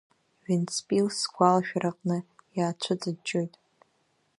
[0.45, 2.17] Вентспилс сгәалашәараҟны
[2.57, 3.53] иаацәыҵыҷҷоит.